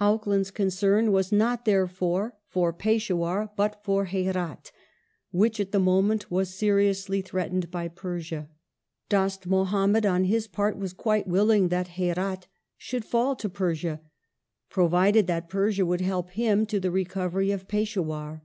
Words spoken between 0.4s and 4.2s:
concern was not, therefore, for Peshdwar, but for